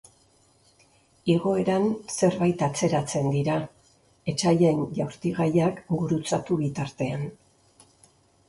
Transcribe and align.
Igoeran 1.33 1.85
zerbait 2.13 2.63
atzeratzen 2.69 3.29
dira, 3.35 3.59
etsaien 4.33 4.83
jaurtigaiak 5.01 5.85
gurutzatu 5.93 6.59
bitartean. 6.67 7.29